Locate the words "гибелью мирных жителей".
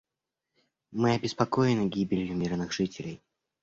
1.87-3.21